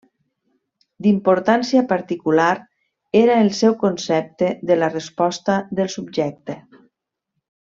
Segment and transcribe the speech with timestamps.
[1.07, 2.47] D'importància particular
[3.21, 6.59] era el seu concepte de la resposta del subjecte.